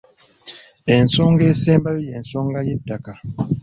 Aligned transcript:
Ensonga 0.95 1.43
esembayo 1.53 1.99
y'ensonga 2.09 2.57
y'ettaka. 2.67 3.11